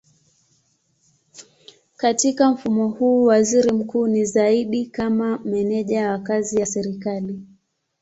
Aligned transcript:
Katika 1.97 2.51
mfumo 2.51 2.87
huu 2.87 3.23
waziri 3.23 3.71
mkuu 3.71 4.07
ni 4.07 4.25
zaidi 4.25 4.85
kama 4.85 5.39
meneja 5.45 6.11
wa 6.11 6.19
kazi 6.19 6.59
ya 6.59 6.65
serikali. 6.65 7.41